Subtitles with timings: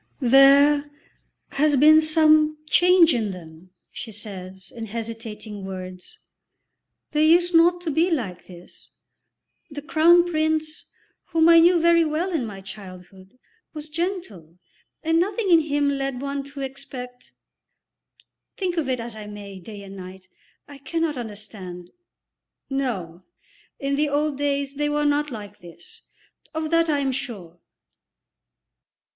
[0.19, 0.89] "There
[1.51, 6.17] has been some change in them," she says, in hesitating words.
[7.11, 8.89] "They used not to be like this.
[9.69, 10.89] The Crown Prince,
[11.25, 13.37] whom I knew very well in my childhood,
[13.75, 14.57] was gentle,
[15.03, 17.33] and nothing in him led one to expect
[18.57, 20.27] Think of it as I may, day and night,
[20.67, 21.91] I cannot understand
[22.71, 23.23] No,
[23.77, 26.01] in the old days they were not like this,
[26.55, 27.59] of that I am sure."